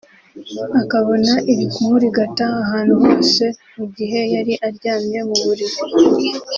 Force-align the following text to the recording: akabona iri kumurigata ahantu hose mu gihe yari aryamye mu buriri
akabona 0.81 1.33
iri 1.51 1.65
kumurigata 1.73 2.45
ahantu 2.63 2.93
hose 3.03 3.43
mu 3.75 3.85
gihe 3.95 4.19
yari 4.33 4.53
aryamye 4.67 5.19
mu 5.27 5.37
buriri 5.43 5.77